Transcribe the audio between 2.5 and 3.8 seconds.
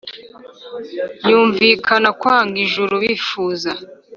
ijuru bifuza